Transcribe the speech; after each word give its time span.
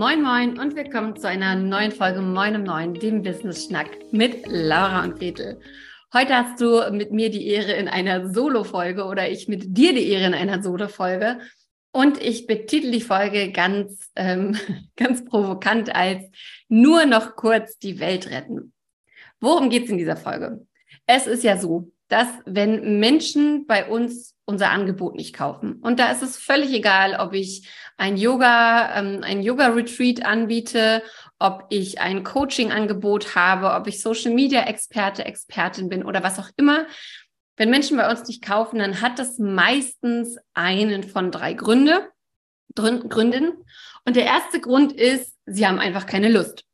Moin 0.00 0.22
Moin 0.22 0.58
und 0.58 0.76
willkommen 0.76 1.14
zu 1.14 1.28
einer 1.28 1.54
neuen 1.54 1.92
Folge 1.92 2.22
Moin 2.22 2.56
um 2.56 2.62
Neun, 2.62 2.94
dem 2.94 3.20
Business 3.20 3.66
Schnack 3.66 3.90
mit 4.12 4.46
Laura 4.46 5.04
und 5.04 5.18
Gretel. 5.18 5.60
Heute 6.14 6.36
hast 6.38 6.58
du 6.58 6.90
mit 6.90 7.12
mir 7.12 7.28
die 7.28 7.46
Ehre 7.46 7.74
in 7.74 7.86
einer 7.86 8.32
Solo-Folge 8.32 9.04
oder 9.04 9.28
ich 9.28 9.46
mit 9.46 9.76
dir 9.76 9.92
die 9.92 10.08
Ehre 10.08 10.24
in 10.24 10.32
einer 10.32 10.62
Solo-Folge. 10.62 11.40
Und 11.92 12.18
ich 12.18 12.46
betitel 12.46 12.90
die 12.90 13.02
Folge 13.02 13.52
ganz, 13.52 14.10
ähm, 14.16 14.56
ganz 14.96 15.22
provokant 15.26 15.94
als 15.94 16.24
nur 16.70 17.04
noch 17.04 17.36
kurz 17.36 17.76
die 17.76 18.00
Welt 18.00 18.30
retten. 18.30 18.72
Worum 19.38 19.68
geht 19.68 19.84
es 19.84 19.90
in 19.90 19.98
dieser 19.98 20.16
Folge? 20.16 20.66
Es 21.04 21.26
ist 21.26 21.44
ja 21.44 21.58
so, 21.58 21.92
dass 22.08 22.28
wenn 22.46 23.00
Menschen 23.00 23.66
bei 23.66 23.86
uns 23.86 24.34
unser 24.50 24.70
Angebot 24.70 25.14
nicht 25.14 25.34
kaufen. 25.34 25.74
Und 25.80 26.00
da 26.00 26.10
ist 26.10 26.22
es 26.22 26.36
völlig 26.36 26.72
egal, 26.72 27.16
ob 27.18 27.32
ich 27.32 27.68
ein 27.96 28.16
Yoga, 28.16 28.98
ähm, 28.98 29.20
ein 29.22 29.42
Yoga-Retreat 29.42 30.24
anbiete, 30.24 31.02
ob 31.38 31.66
ich 31.70 32.00
ein 32.00 32.24
Coaching-Angebot 32.24 33.36
habe, 33.36 33.72
ob 33.72 33.86
ich 33.86 34.02
Social-Media-Experte, 34.02 35.24
Expertin 35.24 35.88
bin 35.88 36.04
oder 36.04 36.22
was 36.24 36.38
auch 36.38 36.50
immer. 36.56 36.86
Wenn 37.56 37.70
Menschen 37.70 37.96
bei 37.96 38.10
uns 38.10 38.26
nicht 38.26 38.42
kaufen, 38.42 38.80
dann 38.80 39.00
hat 39.00 39.18
das 39.18 39.38
meistens 39.38 40.36
einen 40.52 41.04
von 41.04 41.30
drei 41.30 41.52
Gründe, 41.52 42.08
Gründen. 42.74 43.52
Und 44.04 44.16
der 44.16 44.24
erste 44.24 44.60
Grund 44.60 44.92
ist, 44.92 45.36
sie 45.46 45.66
haben 45.66 45.78
einfach 45.78 46.06
keine 46.06 46.28
Lust. 46.28 46.64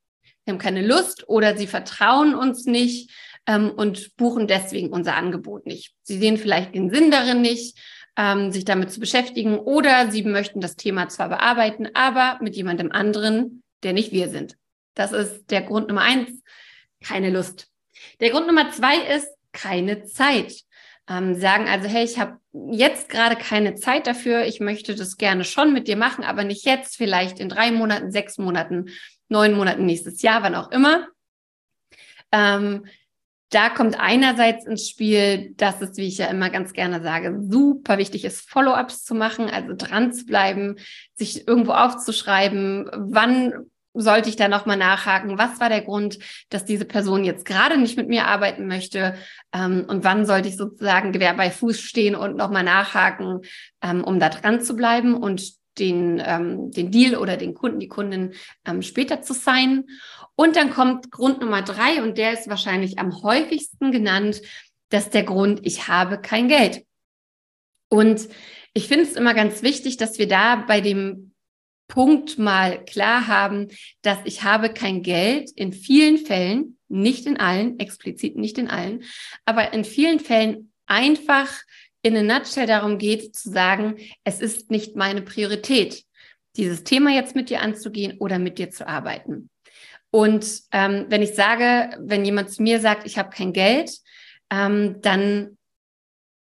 Sie 0.45 0.53
haben 0.53 0.59
keine 0.59 0.87
Lust 0.87 1.29
oder 1.29 1.57
sie 1.57 1.67
vertrauen 1.67 2.35
uns 2.35 2.67
nicht 2.67 3.11
ähm, 3.47 3.71
und 3.71 4.17
buchen 4.17 4.47
deswegen 4.47 4.91
unser 4.91 5.17
Angebot 5.17 5.67
nicht. 5.67 5.95
Sie 6.03 6.19
sehen 6.19 6.37
vielleicht 6.37 6.75
den 6.75 6.91
Sinn 6.91 7.11
darin 7.11 7.41
nicht, 7.41 7.79
ähm, 8.17 8.51
sich 8.51 8.65
damit 8.65 8.91
zu 8.91 9.01
beschäftigen 9.01 9.59
oder 9.59 10.11
sie 10.11 10.23
möchten 10.23 10.61
das 10.61 10.77
Thema 10.77 11.09
zwar 11.09 11.29
bearbeiten, 11.29 11.89
aber 11.95 12.39
mit 12.43 12.57
jemandem 12.57 12.93
anderen, 12.93 13.63
der 13.83 13.93
nicht 13.93 14.13
wir 14.13 14.29
sind. 14.29 14.57
Das 14.95 15.13
ist 15.13 15.51
der 15.51 15.63
Grund 15.63 15.89
Nummer 15.89 16.03
eins, 16.03 16.43
keine 17.05 17.31
Lust. 17.31 17.69
Der 18.21 18.31
Grund 18.31 18.47
Nummer 18.47 18.71
zwei 18.71 18.97
ist 18.97 19.29
keine 19.53 20.05
Zeit. 20.05 20.63
Ähm, 21.09 21.37
sagen 21.37 21.69
also, 21.69 21.89
hey, 21.89 22.05
ich 22.05 22.19
habe 22.19 22.39
jetzt 22.53 23.09
gerade 23.09 23.37
keine 23.37 23.77
Zeit 23.77 24.09
dafür, 24.09 24.45
ich 24.45 24.59
möchte 24.59 24.97
das 24.97 25.19
gerne 25.19 25.45
schon 25.45 25.73
mit 25.73 25.87
dir 25.87 25.97
machen, 25.97 26.25
aber 26.25 26.43
nicht 26.43 26.65
jetzt, 26.65 26.97
vielleicht 26.97 27.39
in 27.39 27.49
drei 27.49 27.71
Monaten, 27.71 28.11
sechs 28.11 28.39
Monaten, 28.39 28.87
neun 29.29 29.53
Monaten, 29.55 29.87
nächstes 29.87 30.23
Jahr, 30.23 30.43
wann 30.43 30.57
auch 30.57 30.73
immer. 30.73 31.07
Ähm, 32.33 32.87
da 33.51 33.69
kommt 33.69 33.99
einerseits 33.99 34.67
ins 34.67 34.89
Spiel, 34.89 35.55
dass 35.57 35.81
es, 35.81 35.97
wie 35.97 36.09
ich 36.09 36.19
ja 36.19 36.27
immer 36.27 36.51
ganz 36.51 36.73
gerne 36.73 37.03
sage, 37.03 37.39
super 37.49 37.99
wichtig 37.99 38.25
ist, 38.25 38.51
Follow-ups 38.51 39.05
zu 39.05 39.15
machen, 39.15 39.49
also 39.49 39.73
dran 39.77 40.13
zu 40.13 40.27
bleiben, 40.27 40.77
sich 41.15 41.47
irgendwo 41.47 41.73
aufzuschreiben, 41.73 42.91
wann 42.93 43.53
sollte 43.97 44.29
ich 44.29 44.37
da 44.37 44.49
nochmal 44.49 44.77
nachhaken, 44.77 45.39
was 45.39 45.59
war 45.59 45.69
der 45.69 45.81
Grund, 45.81 46.19
dass 46.51 46.65
diese 46.65 46.85
Person 46.85 47.25
jetzt 47.25 47.45
gerade 47.45 47.79
nicht 47.79 47.97
mit 47.97 48.09
mir 48.09 48.27
arbeiten 48.27 48.67
möchte 48.67 49.15
ähm, 49.53 49.87
und 49.89 50.05
wann 50.05 50.27
sollte 50.27 50.49
ich 50.49 50.57
sozusagen 50.57 51.13
Gewehr 51.13 51.35
bei 51.35 51.51
Fuß 51.51 51.81
stehen 51.81 52.15
und 52.15 52.37
nochmal 52.37 52.63
nachhaken, 52.63 53.41
ähm, 53.83 54.05
um 54.05 54.21
da 54.21 54.29
dran 54.29 54.61
zu 54.61 54.77
bleiben. 54.77 55.15
Und 55.15 55.55
den, 55.79 56.23
ähm, 56.25 56.71
den 56.71 56.91
Deal 56.91 57.17
oder 57.17 57.37
den 57.37 57.55
Kunden, 57.55 57.81
die 57.81 57.89
Kundin 57.89 58.35
ähm, 58.65 58.83
später 58.83 59.23
zu 59.23 59.33
sein. 59.33 59.85
Und 60.35 60.57
dann 60.57 60.71
kommt 60.71 61.11
Grund 61.11 61.41
Nummer 61.41 61.63
drei 61.63 62.03
und 62.03 62.19
der 62.19 62.33
ist 62.33 62.49
wahrscheinlich 62.49 62.99
am 62.99 63.23
häufigsten 63.23 63.93
genannt, 63.93 64.43
dass 64.89 65.11
der 65.11 65.25
Grund, 65.25 65.61
ich 65.65 65.89
habe 65.89 66.21
kein 66.21 66.49
Geld. 66.49 66.85
Und 67.89 68.29
ich 68.75 68.89
finde 68.89 69.05
es 69.05 69.15
immer 69.15 69.35
ganz 69.35 69.63
wichtig, 69.63 69.97
dass 69.97 70.19
wir 70.19 70.29
da 70.29 70.57
bei 70.57 70.81
dem 70.81 71.33
Punkt 71.89 72.39
mal 72.39 72.85
klar 72.85 73.27
haben, 73.29 73.69
dass 74.03 74.19
ich 74.25 74.43
habe 74.43 74.71
kein 74.71 75.03
Geld 75.03 75.51
in 75.53 75.73
vielen 75.73 76.19
Fällen, 76.19 76.79
nicht 76.89 77.27
in 77.27 77.37
allen, 77.37 77.79
explizit 77.79 78.37
nicht 78.37 78.59
in 78.59 78.69
allen, 78.69 79.05
aber 79.45 79.73
in 79.73 79.85
vielen 79.85 80.21
Fällen 80.21 80.73
einfach 80.87 81.53
in 82.07 82.17
a 82.17 82.23
nutshell 82.23 82.67
darum 82.67 82.99
geht, 82.99 83.35
zu 83.35 83.51
sagen, 83.51 83.97
es 84.23 84.41
ist 84.41 84.71
nicht 84.71 84.95
meine 84.95 85.23
Priorität, 85.23 86.05
dieses 86.57 86.85
Thema 86.85 87.11
jetzt 87.11 87.35
mit 87.35 87.51
dir 87.51 87.61
anzugehen 87.61 88.19
oder 88.19 88.39
mit 88.39 88.59
dir 88.59 88.71
zu 88.71 88.87
arbeiten. 88.87 89.51
Und 90.13 90.47
ähm, 90.71 91.07
wenn 91.09 91.21
ich 91.21 91.35
sage, 91.35 91.99
wenn 91.99 92.25
jemand 92.25 92.51
zu 92.51 92.63
mir 92.63 92.79
sagt, 92.79 93.07
ich 93.07 93.19
habe 93.19 93.31
kein 93.31 93.53
Geld, 93.53 93.91
ähm, 94.51 95.01
dann 95.03 95.59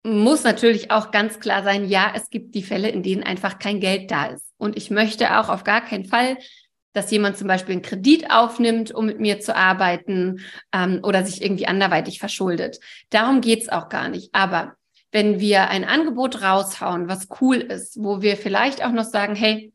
muss 0.04 0.44
natürlich 0.44 0.90
auch 0.90 1.12
ganz 1.12 1.40
klar 1.40 1.62
sein, 1.62 1.88
ja, 1.88 2.12
es 2.14 2.28
gibt 2.28 2.54
die 2.54 2.62
Fälle, 2.62 2.90
in 2.90 3.02
denen 3.02 3.22
einfach 3.22 3.58
kein 3.58 3.80
Geld 3.80 4.10
da 4.10 4.26
ist. 4.26 4.52
Und 4.58 4.76
ich 4.76 4.90
möchte 4.90 5.40
auch 5.40 5.48
auf 5.48 5.64
gar 5.64 5.80
keinen 5.80 6.04
Fall, 6.04 6.36
dass 6.92 7.10
jemand 7.10 7.38
zum 7.38 7.48
Beispiel 7.48 7.72
einen 7.72 7.82
Kredit 7.82 8.30
aufnimmt, 8.30 8.92
um 8.92 9.06
mit 9.06 9.18
mir 9.18 9.40
zu 9.40 9.56
arbeiten 9.56 10.40
ähm, 10.74 11.00
oder 11.02 11.24
sich 11.24 11.42
irgendwie 11.42 11.66
anderweitig 11.66 12.18
verschuldet. 12.18 12.80
Darum 13.08 13.40
geht's 13.40 13.70
auch 13.70 13.88
gar 13.88 14.10
nicht. 14.10 14.34
Aber 14.34 14.77
wenn 15.10 15.40
wir 15.40 15.68
ein 15.68 15.84
Angebot 15.84 16.42
raushauen, 16.42 17.08
was 17.08 17.28
cool 17.40 17.56
ist, 17.56 18.02
wo 18.02 18.20
wir 18.20 18.36
vielleicht 18.36 18.84
auch 18.84 18.92
noch 18.92 19.04
sagen, 19.04 19.34
hey, 19.34 19.72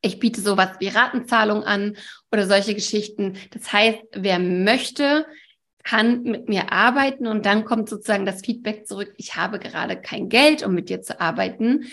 ich 0.00 0.18
biete 0.18 0.40
sowas 0.40 0.70
wie 0.78 0.88
Ratenzahlung 0.88 1.64
an 1.64 1.96
oder 2.32 2.46
solche 2.46 2.74
Geschichten. 2.74 3.36
Das 3.50 3.72
heißt, 3.72 3.98
wer 4.12 4.38
möchte, 4.38 5.26
kann 5.82 6.22
mit 6.22 6.48
mir 6.48 6.72
arbeiten 6.72 7.26
und 7.26 7.46
dann 7.46 7.64
kommt 7.64 7.88
sozusagen 7.88 8.26
das 8.26 8.42
Feedback 8.42 8.86
zurück, 8.86 9.14
ich 9.16 9.36
habe 9.36 9.58
gerade 9.58 10.00
kein 10.00 10.28
Geld, 10.28 10.62
um 10.62 10.74
mit 10.74 10.88
dir 10.88 11.02
zu 11.02 11.20
arbeiten. 11.20 11.86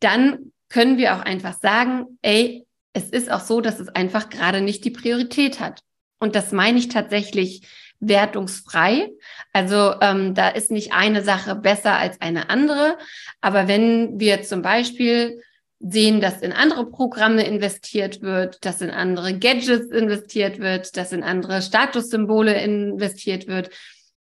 Dann 0.00 0.52
können 0.68 0.98
wir 0.98 1.14
auch 1.14 1.20
einfach 1.20 1.58
sagen, 1.60 2.18
ey, 2.22 2.66
es 2.92 3.10
ist 3.10 3.30
auch 3.30 3.40
so, 3.40 3.60
dass 3.60 3.80
es 3.80 3.88
einfach 3.88 4.30
gerade 4.30 4.60
nicht 4.60 4.84
die 4.84 4.90
Priorität 4.90 5.60
hat. 5.60 5.80
Und 6.18 6.34
das 6.34 6.52
meine 6.52 6.78
ich 6.78 6.88
tatsächlich 6.88 7.68
wertungsfrei. 8.08 9.10
Also 9.52 9.94
ähm, 10.00 10.34
da 10.34 10.48
ist 10.48 10.70
nicht 10.70 10.92
eine 10.92 11.22
Sache 11.22 11.54
besser 11.54 11.96
als 11.96 12.20
eine 12.20 12.50
andere. 12.50 12.98
Aber 13.40 13.68
wenn 13.68 14.18
wir 14.18 14.42
zum 14.42 14.62
Beispiel 14.62 15.40
sehen, 15.80 16.20
dass 16.20 16.40
in 16.40 16.52
andere 16.52 16.86
Programme 16.86 17.44
investiert 17.44 18.22
wird, 18.22 18.64
dass 18.64 18.80
in 18.80 18.90
andere 18.90 19.38
Gadgets 19.38 19.90
investiert 19.90 20.58
wird, 20.58 20.96
dass 20.96 21.12
in 21.12 21.22
andere 21.22 21.60
Statussymbole 21.60 22.54
investiert 22.62 23.46
wird 23.46 23.70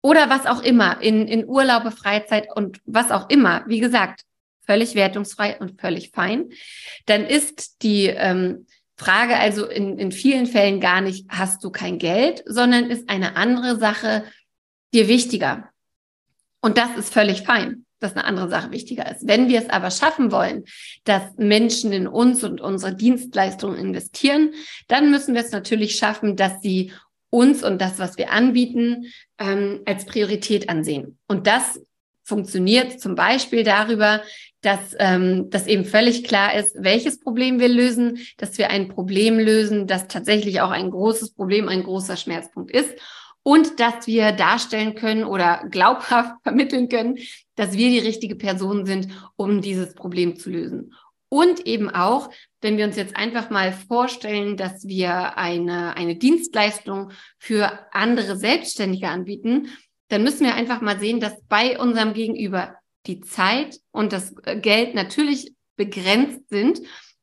oder 0.02 0.30
was 0.30 0.46
auch 0.46 0.62
immer, 0.62 1.02
in, 1.02 1.28
in 1.28 1.48
Urlaube, 1.48 1.92
Freizeit 1.92 2.48
und 2.54 2.80
was 2.86 3.10
auch 3.10 3.30
immer. 3.30 3.64
Wie 3.68 3.80
gesagt, 3.80 4.22
völlig 4.66 4.96
wertungsfrei 4.96 5.58
und 5.60 5.80
völlig 5.80 6.12
fein. 6.12 6.50
Dann 7.06 7.26
ist 7.26 7.82
die 7.84 8.08
ähm, 8.08 8.68
Frage 8.98 9.38
also 9.38 9.66
in, 9.66 9.98
in 10.00 10.12
vielen 10.12 10.46
Fällen 10.46 10.80
gar 10.80 11.02
nicht, 11.02 11.26
hast 11.30 11.64
du 11.64 11.70
kein 11.70 12.00
Geld, 12.00 12.44
sondern 12.46 12.90
ist 12.90 13.10
eine 13.10 13.36
andere 13.36 13.78
Sache 13.78 14.24
dir 14.94 15.08
wichtiger. 15.08 15.70
Und 16.62 16.78
das 16.78 16.98
ist 16.98 17.14
völlig 17.14 17.44
fein, 17.44 17.86
dass 18.00 18.14
eine 18.14 18.24
andere 18.24 18.50
Sache 18.50 18.72
wichtiger 18.72 19.12
ist. 19.12 19.28
Wenn 19.28 19.50
wir 19.50 19.60
es 19.60 19.70
aber 19.70 19.92
schaffen 19.92 20.32
wollen, 20.32 20.64
dass 21.04 21.24
Menschen 21.38 21.92
in 21.92 22.08
uns 22.08 22.44
und 22.44 22.62
unsere 22.62 22.96
Dienstleistungen 22.96 23.78
investieren, 23.78 24.54
dann 24.88 25.12
müssen 25.12 25.36
wir 25.36 25.42
es 25.42 25.52
natürlich 25.52 25.96
schaffen, 25.96 26.36
dass 26.36 26.62
sie 26.62 26.92
uns 27.30 27.64
und 27.64 27.82
das, 27.82 28.00
was 28.00 28.18
wir 28.18 28.32
anbieten, 28.32 29.12
ähm, 29.38 29.82
als 29.86 30.06
Priorität 30.06 30.70
ansehen. 30.70 31.18
Und 31.28 31.48
das 31.48 31.80
funktioniert 32.26 33.00
zum 33.00 33.16
Beispiel 33.16 33.64
darüber, 33.64 34.22
dass 34.62 34.96
ähm, 34.98 35.50
das 35.52 35.68
eben 35.68 35.86
völlig 35.86 36.24
klar 36.24 36.56
ist, 36.56 36.76
welches 36.78 37.20
Problem 37.20 37.60
wir 37.60 37.70
lösen, 37.70 38.20
dass 38.38 38.58
wir 38.58 38.72
ein 38.72 38.90
Problem 38.90 39.38
lösen, 39.38 39.86
das 39.86 40.08
tatsächlich 40.08 40.60
auch 40.62 40.72
ein 40.72 40.90
großes 40.90 41.34
Problem, 41.36 41.70
ein 41.70 41.84
großer 41.84 42.18
Schmerzpunkt 42.18 42.72
ist 42.72 42.90
und 43.44 43.80
dass 43.80 44.08
wir 44.08 44.32
darstellen 44.32 44.96
können 44.96 45.24
oder 45.24 45.64
glaubhaft 45.70 46.34
vermitteln 46.44 46.90
können, 46.90 47.20
dass 47.56 47.74
wir 47.74 47.90
die 47.90 48.00
richtige 48.00 48.36
Person 48.36 48.88
sind, 48.88 49.08
um 49.36 49.62
dieses 49.62 49.94
Problem 49.94 50.36
zu 50.36 50.50
lösen. 50.50 50.94
Und 51.30 51.66
eben 51.68 51.90
auch, 51.90 52.30
wenn 52.62 52.78
wir 52.78 52.86
uns 52.86 52.96
jetzt 52.96 53.16
einfach 53.16 53.50
mal 53.50 53.72
vorstellen, 53.72 54.58
dass 54.58 54.88
wir 54.88 55.38
eine, 55.38 55.96
eine 55.96 56.16
Dienstleistung 56.16 57.12
für 57.38 57.88
andere 57.92 58.38
Selbstständige 58.38 59.10
anbieten, 59.10 59.70
dann 60.08 60.24
müssen 60.24 60.46
wir 60.46 60.56
einfach 60.56 60.82
mal 60.82 61.00
sehen, 61.00 61.20
dass 61.20 61.42
bei 61.48 61.80
unserem 61.80 62.14
Gegenüber 62.14 62.76
die 63.08 63.22
Zeit 63.22 63.80
und 63.92 64.14
das 64.14 64.34
äh, 64.44 64.58
Geld 64.60 64.96
natürlich 64.96 65.54
begrenzt 65.76 66.50
sind 66.50 66.82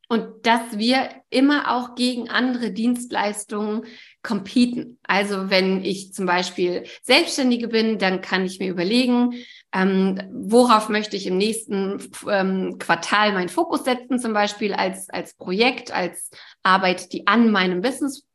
und 0.09 0.45
dass 0.47 0.77
wir 0.77 1.09
immer 1.31 1.75
auch 1.75 1.95
gegen 1.95 2.29
andere 2.29 2.71
Dienstleistungen 2.71 3.87
competen. 4.23 4.99
Also 5.05 5.49
wenn 5.49 5.83
ich 5.85 6.13
zum 6.13 6.27
Beispiel 6.27 6.85
Selbstständige 7.03 7.69
bin, 7.69 7.99
dann 7.99 8.21
kann 8.21 8.45
ich 8.45 8.59
mir 8.59 8.71
überlegen, 8.71 9.33
ähm, 9.73 10.21
worauf 10.31 10.91
möchte 10.91 11.17
ich 11.17 11.27
im 11.27 11.39
nächsten 11.39 11.99
ähm, 12.29 12.77
Quartal 12.79 13.33
meinen 13.33 13.49
Fokus 13.49 13.85
setzen, 13.85 14.19
zum 14.19 14.35
Beispiel 14.35 14.75
als, 14.75 15.09
als 15.09 15.35
Projekt, 15.35 15.93
als 15.93 16.31
Arbeit, 16.63 17.13
die 17.15 17.27
an 17.27 17.51
meinem 17.51 17.81
Business 17.81 18.27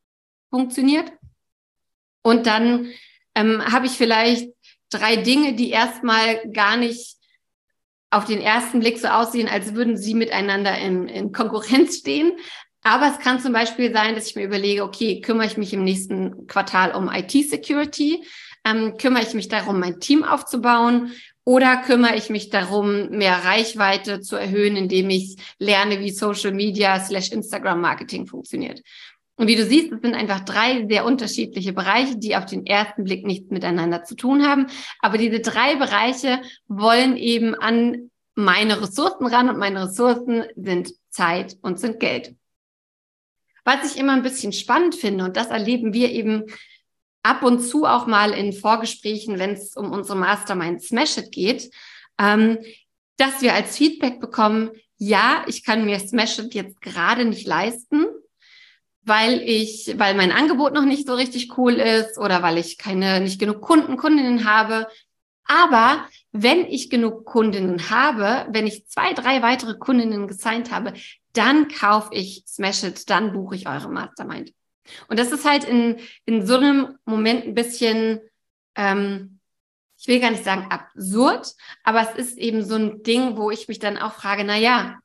funktioniert. 0.50 1.12
Und 2.24 2.48
dann 2.48 2.88
ähm, 3.38 3.64
habe 3.72 3.86
ich 3.86 3.94
vielleicht 3.94 4.50
drei 4.90 5.18
Dinge, 5.18 5.54
die 5.54 5.70
erstmal 5.70 6.42
gar 6.52 6.76
nicht 6.76 7.18
auf 8.10 8.26
den 8.26 8.42
ersten 8.42 8.80
Blick 8.80 8.98
so 8.98 9.10
aussehen, 9.10 9.48
als 9.48 9.76
würden 9.76 9.96
sie 9.96 10.16
miteinander 10.16 10.78
in, 10.78 11.08
in 11.08 11.32
Konkurrenz 11.32 11.98
stehen. 11.98 12.32
Aber 12.82 13.12
es 13.12 13.20
kann 13.20 13.40
zum 13.40 13.54
Beispiel 13.54 13.94
sein, 13.94 14.16
dass 14.16 14.28
ich 14.28 14.36
mir 14.36 14.46
überlege, 14.46 14.84
okay, 14.84 15.22
kümmere 15.22 15.46
ich 15.46 15.58
mich 15.58 15.74
im 15.74 15.84
nächsten 15.84 16.48
Quartal 16.48 16.96
um 16.96 17.12
IT-Security? 17.12 18.24
Ähm, 18.66 18.98
kümmere 18.98 19.24
ich 19.24 19.34
mich 19.34 19.50
darum, 19.50 19.80
mein 19.80 20.00
Team 20.00 20.24
aufzubauen? 20.24 21.12
Oder 21.44 21.78
kümmere 21.78 22.16
ich 22.16 22.30
mich 22.30 22.50
darum, 22.50 23.10
mehr 23.10 23.46
Reichweite 23.46 24.22
zu 24.22 24.36
erhöhen, 24.36 24.76
indem 24.76 25.10
ich 25.10 25.38
lerne, 25.60 26.00
wie 26.00 26.12
Social 26.12 26.54
Media 26.54 27.00
slash 27.00 27.32
Instagram 27.32 27.82
Marketing 27.82 28.26
funktioniert? 28.26 28.82
Und 29.38 29.48
wie 29.48 29.56
du 29.56 29.64
siehst, 29.64 29.92
es 29.92 30.02
sind 30.02 30.16
einfach 30.16 30.42
drei 30.42 30.88
sehr 30.88 31.06
unterschiedliche 31.06 31.72
Bereiche, 31.72 32.18
die 32.18 32.36
auf 32.36 32.46
den 32.46 32.66
ersten 32.66 33.04
Blick 33.04 33.26
nichts 33.26 33.52
miteinander 33.52 34.04
zu 34.04 34.16
tun 34.16 34.46
haben. 34.46 34.66
Aber 35.00 35.20
diese 35.20 35.40
drei 35.40 35.76
Bereiche 35.76 36.42
wollen 36.68 37.16
eben 37.18 37.54
an 37.54 38.10
meine 38.34 38.82
Ressourcen 38.82 39.28
ran 39.28 39.50
und 39.50 39.60
meine 39.60 39.84
Ressourcen 39.84 40.44
sind 40.56 40.92
Zeit 41.10 41.56
und 41.62 41.80
sind 41.80 42.00
Geld. 42.00 42.36
Was 43.64 43.92
ich 43.92 44.00
immer 44.00 44.14
ein 44.14 44.24
bisschen 44.24 44.54
spannend 44.54 44.96
finde, 44.96 45.26
und 45.26 45.38
das 45.38 45.48
erleben 45.48 45.94
wir 45.94 46.12
eben 46.12 46.44
ab 47.22 47.44
und 47.44 47.60
zu 47.60 47.86
auch 47.86 48.08
mal 48.08 48.32
in 48.32 48.54
Vorgesprächen, 48.54 49.38
wenn 49.38 49.52
es 49.52 49.76
um 49.76 49.92
unsere 49.92 50.18
Mastermind 50.18 50.82
Smash 50.82 51.18
It 51.18 51.32
geht, 51.32 51.70
ähm, 52.20 52.58
dass 53.18 53.42
wir 53.42 53.54
als 53.54 53.78
Feedback 53.78 54.20
bekommen, 54.20 54.72
ja, 54.98 55.44
ich 55.48 55.64
kann 55.64 55.86
mir 55.86 56.00
Smash 56.00 56.40
It 56.40 56.56
jetzt 56.56 56.82
gerade 56.82 57.26
nicht 57.26 57.46
leisten, 57.46 58.06
weil 59.08 59.42
ich, 59.42 59.96
weil 59.98 60.16
mein 60.16 60.34
Angebot 60.34 60.74
noch 60.74 60.84
nicht 60.84 61.08
so 61.08 61.14
richtig 61.14 61.58
cool 61.58 61.74
ist 61.74 62.18
oder 62.18 62.44
weil 62.44 62.58
ich 62.58 62.78
keine, 62.78 63.22
nicht 63.22 63.40
genug 63.40 63.62
Kunden, 63.62 63.96
Kundinnen 63.96 64.46
habe. 64.46 64.88
Aber 65.46 66.06
wenn 66.34 66.66
ich 66.66 66.90
genug 66.90 67.26
Kundinnen 67.26 67.90
habe, 67.90 68.48
wenn 68.52 68.68
ich 68.68 68.86
zwei, 68.88 69.14
drei 69.14 69.42
weitere 69.42 69.78
Kundinnen 69.78 70.28
gesigned 70.28 70.72
habe, 70.72 70.94
dann 71.32 71.70
kaufe 71.70 72.14
ich 72.14 72.44
Smash 72.48 72.84
It, 72.84 73.10
dann 73.10 73.32
buche 73.32 73.56
ich 73.56 73.70
eure 73.70 73.90
Mastermind. 73.90 74.54
Und 75.08 75.18
das 75.18 75.32
ist 75.32 75.46
halt 75.46 75.64
in, 75.64 76.00
in 76.26 76.46
so 76.46 76.58
einem 76.58 76.98
Moment 77.06 77.46
ein 77.46 77.54
bisschen, 77.54 78.20
ähm, 78.76 79.40
ich 79.98 80.08
will 80.10 80.20
gar 80.20 80.32
nicht 80.32 80.44
sagen 80.44 80.68
absurd, 80.70 81.54
aber 81.84 82.02
es 82.02 82.16
ist 82.16 82.38
eben 82.38 82.64
so 82.64 82.76
ein 82.76 83.04
Ding, 83.04 83.38
wo 83.38 83.52
ich 83.52 83.70
mich 83.70 83.80
dann 83.80 83.98
auch 83.98 84.14
frage, 84.14 84.44
na 84.44 84.58
ja, 84.58 85.00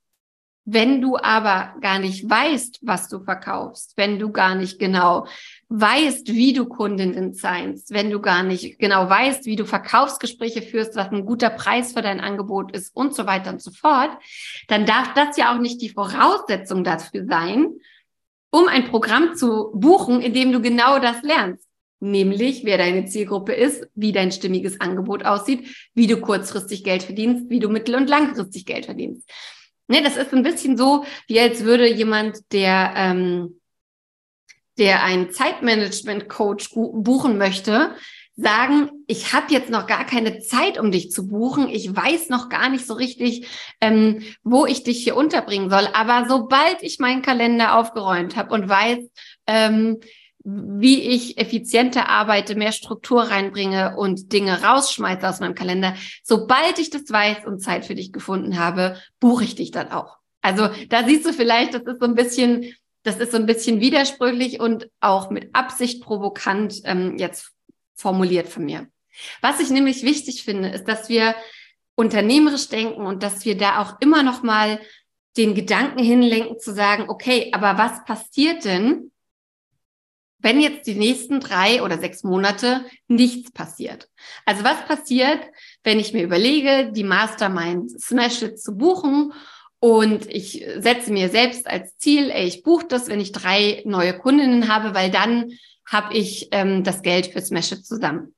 wenn 0.65 1.01
du 1.01 1.17
aber 1.17 1.75
gar 1.81 1.99
nicht 1.99 2.29
weißt, 2.29 2.81
was 2.83 3.09
du 3.09 3.25
verkaufst, 3.25 3.95
wenn 3.97 4.19
du 4.19 4.31
gar 4.31 4.55
nicht 4.55 4.79
genau 4.79 5.27
weißt, 5.69 6.29
wie 6.29 6.53
du 6.53 6.67
Kundinnen 6.67 7.33
seinst, 7.35 7.93
wenn 7.93 8.11
du 8.11 8.21
gar 8.21 8.45
nicht 8.45 8.79
genau 8.79 9.09
weißt, 9.09 9.45
wie 9.47 9.57
du 9.57 9.65
Verkaufsgespräche 9.65 10.63
führst, 10.63 10.95
was 10.95 11.11
ein 11.11 11.27
guter 11.27 11.51
Preis 11.51 11.93
für 11.93 12.03
dein 12.03 12.21
Angebot 12.21 12.73
ist 12.73 12.95
und 12.95 13.15
so 13.15 13.27
weiter 13.27 13.51
und 13.51 13.61
so 13.61 13.73
fort, 13.73 14.11
dann 14.69 14.87
darf 14.87 15.15
das 15.15 15.37
ja 15.37 15.53
auch 15.53 15.61
nicht 15.61 15.83
die 15.83 15.89
Voraussetzung 15.89 16.85
dafür 16.85 17.27
sein, 17.27 17.67
um 18.51 18.69
ein 18.69 18.85
Programm 18.85 19.35
zu 19.35 19.73
buchen, 19.75 20.21
in 20.21 20.33
dem 20.33 20.53
du 20.53 20.61
genau 20.61 21.01
das 21.01 21.23
lernst. 21.23 21.67
Nämlich, 21.99 22.65
wer 22.65 22.79
deine 22.79 23.07
Zielgruppe 23.07 23.53
ist, 23.53 23.89
wie 23.95 24.13
dein 24.13 24.33
stimmiges 24.33 24.81
Angebot 24.81 25.25
aussieht, 25.25 25.91
wie 25.95 26.09
du 26.09 26.21
kurzfristig 26.21 26.85
Geld 26.85 27.05
verdienst, 27.05 27.49
wie 27.49 27.61
du 27.61 27.69
mittel- 27.69 27.95
und 27.95 28.09
langfristig 28.09 28.67
Geld 28.67 28.87
verdienst. 28.87 29.29
Ne, 29.93 30.03
das 30.03 30.17
ist 30.17 30.33
ein 30.33 30.43
bisschen 30.43 30.79
so, 30.79 31.05
wie 31.27 31.39
als 31.39 31.65
würde 31.65 31.87
jemand, 31.87 32.51
der, 32.51 32.95
ähm, 32.97 33.61
der 34.79 35.03
einen 35.03 35.31
Zeitmanagement-Coach 35.31 36.71
buchen 36.73 37.37
möchte, 37.37 37.95
sagen, 38.35 38.89
ich 39.07 39.35
habe 39.35 39.53
jetzt 39.53 39.69
noch 39.69 39.87
gar 39.87 40.07
keine 40.07 40.39
Zeit, 40.39 40.81
um 40.81 40.91
dich 40.93 41.11
zu 41.11 41.29
buchen. 41.29 41.69
Ich 41.69 41.95
weiß 41.95 42.31
noch 42.31 42.49
gar 42.49 42.71
nicht 42.71 42.87
so 42.87 42.95
richtig, 42.95 43.47
ähm, 43.83 44.23
wo 44.43 44.65
ich 44.65 44.83
dich 44.83 45.05
hier 45.05 45.15
unterbringen 45.15 45.69
soll. 45.69 45.87
Aber 45.93 46.25
sobald 46.27 46.83
ich 46.83 46.99
meinen 46.99 47.21
Kalender 47.21 47.77
aufgeräumt 47.77 48.35
habe 48.35 48.55
und 48.55 48.71
weiß, 48.71 48.99
ähm, 49.47 50.01
wie 50.45 51.01
ich 51.03 51.39
effizienter 51.39 52.09
arbeite, 52.09 52.55
mehr 52.55 52.73
Struktur 52.73 53.23
reinbringe 53.23 53.97
und 53.97 54.33
Dinge 54.33 54.63
rausschmeiße 54.63 55.29
aus 55.29 55.41
meinem 55.41 55.55
Kalender, 55.55 55.95
sobald 56.23 56.79
ich 56.79 56.91
das 56.91 57.11
weiß 57.11 57.47
und 57.47 57.61
Zeit 57.61 57.85
für 57.85 57.95
dich 57.95 58.13
gefunden 58.13 58.59
habe, 58.59 58.97
buche 59.21 59.45
ich 59.45 59.55
dich 59.55 59.71
dann 59.71 59.93
auch. 59.93 60.19
Also 60.41 60.69
da 60.89 61.05
siehst 61.05 61.25
du 61.25 61.33
vielleicht, 61.33 61.75
das 61.75 61.83
ist 61.83 62.01
so 62.01 62.07
ein 62.07 62.17
bisschen, 62.17 62.75
das 63.05 63.19
ist 63.19 63.31
so 63.31 63.37
ein 63.37 63.47
bisschen 63.47 63.81
widersprüchlich 63.81 64.59
und 64.59 64.89
auch 65.01 65.31
mit 65.31 65.55
Absicht 65.55 66.03
provokant 66.03 66.81
ähm, 66.85 67.17
jetzt 67.19 67.53
formuliert 67.95 68.49
von 68.49 68.65
mir. 68.65 68.89
Was 69.41 69.61
ich 69.61 69.71
nämlich 69.71 70.03
wichtig 70.03 70.43
finde, 70.43 70.71
ist, 70.71 70.89
dass 70.89 71.09
wir 71.09 71.37
unternehmerisch 71.95 72.69
denken 72.69 73.07
und 73.07 73.23
dass 73.23 73.45
wir 73.45 73.57
da 73.57 73.81
auch 73.81 74.01
immer 74.01 74.23
noch 74.23 74.43
mal 74.43 74.81
den 75.37 75.55
Gedanken 75.55 76.03
hinlenken 76.03 76.59
zu 76.59 76.75
sagen, 76.75 77.09
okay, 77.09 77.51
aber 77.53 77.79
was 77.79 78.05
passiert 78.05 78.65
denn, 78.65 79.12
wenn 80.43 80.61
jetzt 80.61 80.87
die 80.87 80.95
nächsten 80.95 81.41
drei 81.41 81.83
oder 81.83 81.99
sechs 81.99 82.25
Monate 82.25 82.85
nichts 83.09 83.51
passiert? 83.53 84.09
Also 84.45 84.65
was 84.65 84.85
passiert, 84.87 85.41
wenn 85.85 86.01
ich 86.01 86.13
mir 86.13 86.23
überlege, 86.23 86.93
die 86.93 87.05
Mastermind 87.05 87.91
Smash 88.01 88.43
It 88.43 88.61
zu 88.61 88.77
buchen 88.77 89.33
und 89.79 90.27
ich 90.29 90.65
setze 90.79 91.13
mir 91.13 91.29
selbst 91.29 91.67
als 91.67 91.97
Ziel, 91.97 92.31
ey, 92.31 92.47
ich 92.47 92.63
buche 92.63 92.87
das, 92.87 93.09
wenn 93.09 93.21
ich 93.21 93.33
drei 93.33 93.83
neue 93.85 94.17
Kundinnen 94.17 94.73
habe, 94.73 94.95
weil 94.95 95.11
dann 95.11 95.53
habe 95.87 96.15
ich 96.15 96.49
ähm, 96.53 96.85
das 96.85 97.03
Geld 97.03 97.27
für 97.27 97.41
Smash 97.41 97.73
It 97.73 97.87
zusammen. 97.87 98.35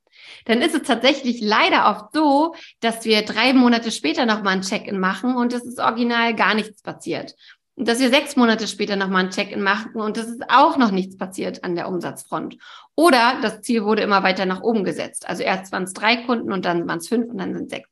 Dann 0.46 0.60
ist 0.62 0.74
es 0.74 0.82
tatsächlich 0.82 1.40
leider 1.40 1.90
oft 1.90 2.14
so, 2.14 2.54
dass 2.80 3.04
wir 3.04 3.22
drei 3.22 3.52
Monate 3.52 3.90
später 3.90 4.26
nochmal 4.26 4.54
ein 4.54 4.62
Check-in 4.62 4.98
machen 4.98 5.36
und 5.36 5.52
es 5.52 5.64
ist 5.64 5.78
original 5.78 6.34
gar 6.34 6.54
nichts 6.54 6.82
passiert. 6.82 7.34
Dass 7.76 7.98
wir 7.98 8.10
sechs 8.10 8.36
Monate 8.36 8.68
später 8.68 8.94
nochmal 8.94 9.24
ein 9.24 9.30
Check-in 9.30 9.62
machen 9.62 9.96
und 9.96 10.16
es 10.16 10.26
ist 10.26 10.42
auch 10.48 10.76
noch 10.76 10.92
nichts 10.92 11.16
passiert 11.16 11.64
an 11.64 11.74
der 11.74 11.88
Umsatzfront. 11.88 12.56
Oder 12.94 13.40
das 13.42 13.62
Ziel 13.62 13.84
wurde 13.84 14.02
immer 14.02 14.22
weiter 14.22 14.46
nach 14.46 14.62
oben 14.62 14.84
gesetzt. 14.84 15.28
Also 15.28 15.42
erst 15.42 15.72
waren 15.72 15.82
es 15.82 15.92
drei 15.92 16.16
Kunden 16.18 16.52
und 16.52 16.64
dann 16.64 16.86
waren 16.86 16.98
es 16.98 17.08
fünf 17.08 17.30
und 17.30 17.38
dann 17.38 17.52
sind 17.52 17.64
es 17.64 17.70
sechs. 17.70 17.88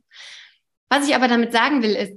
Was 0.88 1.08
ich 1.08 1.16
aber 1.16 1.26
damit 1.26 1.52
sagen 1.52 1.82
will, 1.82 1.96
ist, 1.96 2.12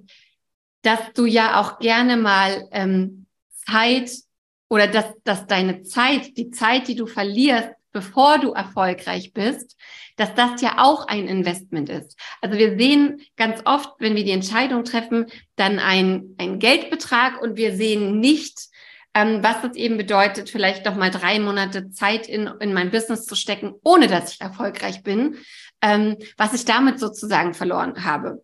dass 0.84 1.00
du 1.16 1.26
ja 1.26 1.60
auch 1.60 1.80
gerne 1.80 2.18
mal 2.18 2.68
ähm, 2.72 3.26
Zeit 3.66 4.12
oder 4.70 4.88
dass, 4.88 5.06
dass 5.24 5.48
deine 5.48 5.82
Zeit, 5.84 6.38
die 6.38 6.52
Zeit, 6.52 6.88
die 6.88 6.96
du 6.96 7.08
verlierst, 7.08 7.70
bevor 7.96 8.40
du 8.40 8.52
erfolgreich 8.52 9.32
bist, 9.32 9.78
dass 10.18 10.36
das 10.36 10.62
ja 10.62 10.80
auch 10.80 11.08
ein 11.08 11.30
Investment 11.30 11.88
ist. 11.88 12.20
Also 12.42 12.58
wir 12.58 12.78
sehen 12.78 13.22
ganz 13.38 13.62
oft, 13.64 13.90
wenn 14.00 14.18
wir 14.18 14.26
die 14.26 14.32
Entscheidung 14.32 14.84
treffen, 14.84 15.28
dann 15.56 15.80
ein, 15.80 16.36
Geldbetrag 16.60 17.42
und 17.42 17.56
wir 17.56 17.74
sehen 17.74 18.20
nicht, 18.20 18.68
ähm, 19.14 19.42
was 19.42 19.62
das 19.62 19.78
eben 19.78 19.96
bedeutet, 19.96 20.50
vielleicht 20.50 20.86
noch 20.86 20.98
mal 20.98 21.10
drei 21.10 21.40
Monate 21.40 21.90
Zeit 21.90 22.28
in, 22.28 22.48
in 22.60 22.74
mein 22.74 22.92
Business 22.92 23.26
zu 23.26 23.36
stecken, 23.36 23.76
ohne 23.82 24.08
dass 24.08 24.34
ich 24.34 24.42
erfolgreich 24.42 25.02
bin, 25.02 25.38
ähm, 25.82 26.18
was 26.36 26.54
ich 26.54 26.66
damit 26.66 27.00
sozusagen 27.00 27.54
verloren 27.54 28.04
habe. 28.04 28.44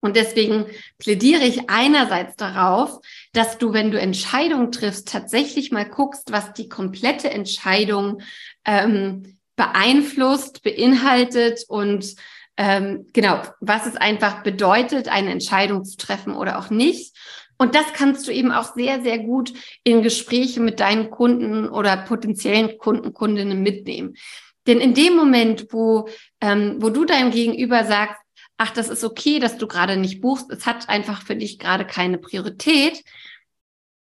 Und 0.00 0.16
deswegen 0.16 0.66
plädiere 0.98 1.42
ich 1.42 1.68
einerseits 1.68 2.36
darauf, 2.36 3.00
dass 3.32 3.58
du, 3.58 3.72
wenn 3.72 3.90
du 3.90 4.00
Entscheidungen 4.00 4.72
triffst, 4.72 5.08
tatsächlich 5.08 5.72
mal 5.72 5.88
guckst, 5.88 6.32
was 6.32 6.52
die 6.54 6.68
komplette 6.68 7.30
Entscheidung 7.30 8.22
ähm, 8.64 9.38
beeinflusst, 9.56 10.62
beinhaltet 10.62 11.64
und 11.68 12.14
ähm, 12.56 13.06
genau, 13.12 13.42
was 13.60 13.86
es 13.86 13.96
einfach 13.96 14.42
bedeutet, 14.42 15.08
eine 15.08 15.30
Entscheidung 15.30 15.84
zu 15.84 15.96
treffen 15.96 16.34
oder 16.34 16.58
auch 16.58 16.70
nicht. 16.70 17.16
Und 17.58 17.74
das 17.74 17.92
kannst 17.92 18.26
du 18.26 18.32
eben 18.32 18.52
auch 18.52 18.74
sehr, 18.74 19.02
sehr 19.02 19.18
gut 19.18 19.52
in 19.84 20.02
Gespräche 20.02 20.60
mit 20.60 20.80
deinen 20.80 21.10
Kunden 21.10 21.68
oder 21.68 21.96
potenziellen 21.98 22.78
Kunden, 22.78 23.12
Kundinnen 23.12 23.62
mitnehmen. 23.62 24.14
Denn 24.66 24.80
in 24.80 24.94
dem 24.94 25.14
Moment, 25.14 25.66
wo, 25.70 26.08
ähm, 26.40 26.76
wo 26.80 26.88
du 26.88 27.04
deinem 27.04 27.30
Gegenüber 27.30 27.84
sagst, 27.84 28.20
ach, 28.60 28.70
das 28.72 28.90
ist 28.90 29.04
okay, 29.04 29.38
dass 29.38 29.56
du 29.56 29.66
gerade 29.66 29.96
nicht 29.96 30.20
buchst, 30.20 30.50
es 30.50 30.66
hat 30.66 30.90
einfach 30.90 31.22
für 31.22 31.34
dich 31.34 31.58
gerade 31.58 31.86
keine 31.86 32.18
Priorität, 32.18 33.02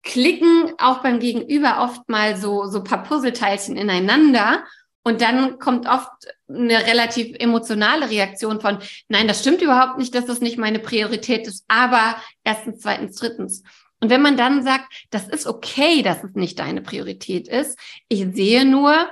klicken 0.03 0.73
auch 0.79 1.03
beim 1.03 1.21
Gegenüber 1.21 1.81
oft 1.83 2.09
mal 2.09 2.37
so, 2.37 2.67
so 2.67 2.83
paar 2.83 3.05
Puzzleteilchen 3.05 3.77
ineinander. 3.77 4.65
Und 5.05 5.21
dann 5.21 5.61
kommt 5.61 5.87
oft 5.87 6.11
eine 6.49 6.85
relativ 6.85 7.37
emotionale 7.39 8.11
Reaktion 8.11 8.61
von, 8.61 8.79
nein, 9.07 9.29
das 9.29 9.41
stimmt 9.41 9.63
überhaupt 9.63 9.99
nicht, 9.99 10.17
dass 10.17 10.27
das 10.27 10.41
nicht 10.41 10.59
meine 10.59 10.81
Priorität 10.81 11.47
ist, 11.47 11.65
aber 11.69 12.17
erstens, 12.43 12.81
zweitens, 12.81 13.17
drittens. 13.17 13.63
Und 14.01 14.11
wenn 14.11 14.21
man 14.21 14.37
dann 14.37 14.65
sagt, 14.65 14.93
das 15.11 15.29
ist 15.29 15.47
okay, 15.47 16.03
dass 16.03 16.25
es 16.25 16.35
nicht 16.35 16.59
deine 16.59 16.83
Priorität 16.83 17.47
ist, 17.47 17.79
ich 18.09 18.27
sehe 18.35 18.65
nur, 18.65 19.09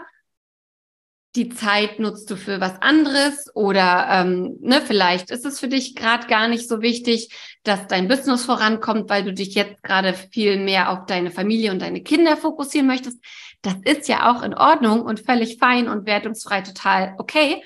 die 1.37 1.51
Zeit 1.51 1.99
nutzt 1.99 2.31
du 2.31 2.37
für 2.37 2.61
was 2.61 2.81
anderes 2.81 3.55
oder 3.55 4.09
ähm, 4.11 4.57
ne, 4.61 4.81
vielleicht 4.81 5.31
ist 5.31 5.45
es 5.45 5.61
für 5.61 5.69
dich 5.69 5.95
gerade 5.95 6.27
gar 6.27 6.49
nicht 6.49 6.69
so 6.69 6.81
wichtig, 6.81 7.31
dass 7.65 7.87
dein 7.87 8.09
Business 8.09 8.45
vorankommt, 8.45 9.11
weil 9.11 9.25
du 9.25 9.35
dich 9.35 9.55
jetzt 9.55 9.83
gerade 9.83 10.15
viel 10.15 10.59
mehr 10.59 10.91
auf 10.91 11.07
deine 11.07 11.31
Familie 11.31 11.71
und 11.71 11.81
deine 11.81 12.03
Kinder 12.03 12.37
fokussieren 12.37 12.87
möchtest. 12.87 13.19
Das 13.63 13.77
ist 13.85 14.09
ja 14.09 14.31
auch 14.31 14.43
in 14.43 14.55
Ordnung 14.55 15.03
und 15.03 15.21
völlig 15.21 15.59
fein 15.59 15.89
und 15.89 16.07
wertungsfrei 16.07 16.63
total 16.63 17.15
okay. 17.19 17.63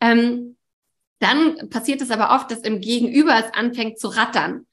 Ähm, 0.00 0.56
dann 1.20 1.70
passiert 1.70 2.02
es 2.02 2.10
aber 2.10 2.34
oft, 2.34 2.50
dass 2.50 2.60
im 2.60 2.80
Gegenüber 2.80 3.34
es 3.38 3.54
anfängt 3.54 3.98
zu 3.98 4.08
rattern. 4.08 4.66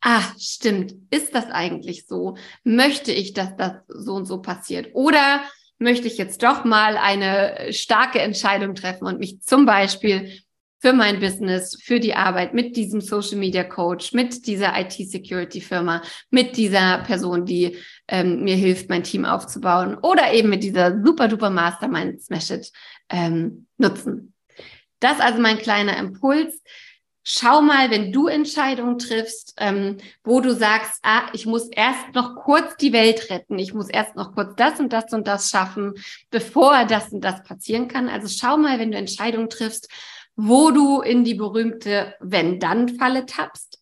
ah, 0.00 0.22
stimmt, 0.38 0.94
ist 1.10 1.34
das 1.34 1.46
eigentlich 1.50 2.06
so? 2.06 2.36
Möchte 2.62 3.12
ich, 3.12 3.32
dass 3.32 3.56
das 3.56 3.72
so 3.88 4.14
und 4.14 4.26
so 4.26 4.42
passiert? 4.42 4.94
Oder 4.94 5.40
möchte 5.78 6.06
ich 6.06 6.18
jetzt 6.18 6.42
doch 6.42 6.64
mal 6.64 6.96
eine 6.96 7.72
starke 7.72 8.20
Entscheidung 8.20 8.74
treffen 8.74 9.06
und 9.06 9.18
mich 9.18 9.42
zum 9.42 9.66
Beispiel 9.66 10.40
für 10.84 10.92
mein 10.92 11.18
Business, 11.18 11.78
für 11.82 11.98
die 11.98 12.14
Arbeit 12.14 12.52
mit 12.52 12.76
diesem 12.76 13.00
Social 13.00 13.38
Media 13.38 13.64
Coach, 13.64 14.12
mit 14.12 14.46
dieser 14.46 14.78
IT 14.78 14.92
Security 14.92 15.62
Firma, 15.62 16.02
mit 16.30 16.58
dieser 16.58 16.98
Person, 16.98 17.46
die 17.46 17.78
ähm, 18.06 18.44
mir 18.44 18.54
hilft, 18.54 18.90
mein 18.90 19.02
Team 19.02 19.24
aufzubauen 19.24 19.96
oder 19.96 20.34
eben 20.34 20.50
mit 20.50 20.62
dieser 20.62 21.02
super 21.02 21.28
duper 21.28 21.48
Mastermind 21.48 22.20
Smash 22.22 22.50
It 22.50 22.70
ähm, 23.08 23.66
nutzen. 23.78 24.34
Das 25.00 25.20
also 25.20 25.40
mein 25.40 25.56
kleiner 25.56 25.96
Impuls. 25.96 26.62
Schau 27.26 27.62
mal, 27.62 27.90
wenn 27.90 28.12
du 28.12 28.26
Entscheidungen 28.26 28.98
triffst, 28.98 29.54
ähm, 29.56 29.96
wo 30.22 30.40
du 30.40 30.54
sagst, 30.54 31.00
ah, 31.02 31.22
ich 31.32 31.46
muss 31.46 31.68
erst 31.68 32.14
noch 32.14 32.36
kurz 32.36 32.76
die 32.76 32.92
Welt 32.92 33.30
retten, 33.30 33.58
ich 33.58 33.72
muss 33.72 33.88
erst 33.88 34.14
noch 34.14 34.34
kurz 34.34 34.54
das 34.56 34.78
und 34.78 34.92
das 34.92 35.10
und 35.10 35.26
das 35.26 35.48
schaffen, 35.48 35.94
bevor 36.30 36.84
das 36.84 37.08
und 37.12 37.22
das 37.22 37.42
passieren 37.42 37.88
kann. 37.88 38.10
Also 38.10 38.28
schau 38.28 38.58
mal, 38.58 38.78
wenn 38.78 38.90
du 38.90 38.98
Entscheidungen 38.98 39.48
triffst, 39.48 39.88
wo 40.36 40.70
du 40.70 41.00
in 41.00 41.24
die 41.24 41.34
berühmte 41.34 42.14
Wenn-Dann-Falle 42.20 43.24
tappst. 43.24 43.80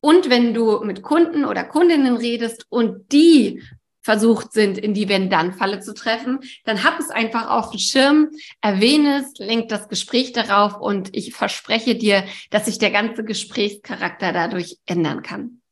Und 0.00 0.30
wenn 0.30 0.54
du 0.54 0.80
mit 0.82 1.02
Kunden 1.02 1.44
oder 1.44 1.64
Kundinnen 1.64 2.16
redest 2.16 2.66
und 2.70 3.12
die 3.12 3.62
versucht 4.02 4.52
sind, 4.52 4.78
in 4.78 4.94
die 4.94 5.08
Wenn-Dann-Falle 5.08 5.80
zu 5.80 5.94
treffen, 5.94 6.40
dann 6.64 6.84
hab 6.84 6.98
es 6.98 7.10
einfach 7.10 7.48
auf 7.48 7.70
dem 7.70 7.78
Schirm, 7.78 8.30
erwähne 8.60 9.22
es, 9.22 9.38
lenk 9.38 9.68
das 9.68 9.88
Gespräch 9.88 10.32
darauf 10.32 10.80
und 10.80 11.16
ich 11.16 11.34
verspreche 11.34 11.94
dir, 11.94 12.24
dass 12.50 12.66
sich 12.66 12.78
der 12.78 12.90
ganze 12.90 13.24
Gesprächscharakter 13.24 14.32
dadurch 14.32 14.78
ändern 14.86 15.22
kann. 15.22 15.62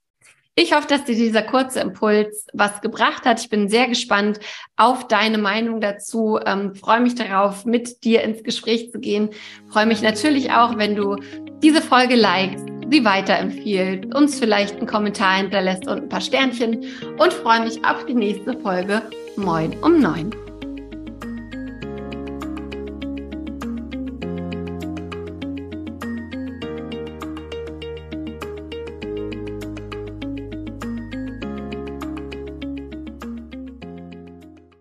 Ich 0.56 0.75
hoffe, 0.75 0.88
dass 0.88 1.04
dir 1.04 1.14
dieser 1.14 1.42
kurze 1.42 1.80
Impuls 1.80 2.46
was 2.52 2.80
gebracht 2.80 3.25
hat. 3.25 3.40
Ich 3.40 3.49
bin 3.49 3.68
sehr 3.68 3.88
gespannt 3.88 4.40
auf 4.76 5.06
deine 5.08 5.38
Meinung 5.38 5.80
dazu. 5.80 6.38
Ähm, 6.44 6.75
freue 6.75 7.00
mich 7.00 7.14
darauf, 7.14 7.64
mit 7.64 8.04
dir 8.04 8.22
ins 8.22 8.42
Gespräch 8.42 8.90
zu 8.90 8.99
gehen. 8.99 9.30
Freue 9.70 9.87
mich 9.87 10.02
natürlich 10.02 10.52
auch, 10.52 10.76
wenn 10.76 10.96
du 10.96 11.16
diese 11.62 11.80
Folge 11.80 12.16
likest, 12.16 12.68
sie 12.90 13.04
weiterempfiehlst, 13.04 14.14
uns 14.14 14.38
vielleicht 14.38 14.76
einen 14.76 14.87
Kommentar 14.87 15.38
hinterlässt 15.38 15.87
und 15.87 16.02
ein 16.02 16.09
paar 16.09 16.20
Sternchen 16.20 16.85
und 17.18 17.32
freue 17.32 17.61
mich 17.61 17.85
auf 17.85 18.04
die 18.06 18.14
nächste 18.14 18.59
Folge 18.59 19.02
Moin 19.37 19.75
um 19.82 20.00
neun. 20.00 20.50